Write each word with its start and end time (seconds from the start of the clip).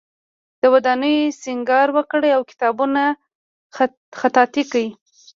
د 0.61 0.63
ودانیو 0.73 1.35
سینګار 1.41 1.87
وکړي 1.97 2.29
او 2.37 2.41
کتابونه 2.49 3.01
خطاطی 4.19 4.63
کړي. 4.71 4.87